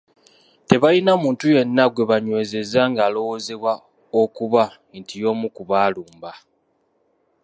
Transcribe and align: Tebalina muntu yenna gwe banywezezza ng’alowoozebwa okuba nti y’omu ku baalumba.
Tebalina 0.69 1.11
muntu 1.23 1.43
yenna 1.55 1.83
gwe 1.93 2.03
banywezezza 2.11 2.81
ng’alowoozebwa 2.91 3.73
okuba 4.21 4.63
nti 4.99 5.15
y’omu 5.21 5.47
ku 5.55 5.63
baalumba. 5.69 6.31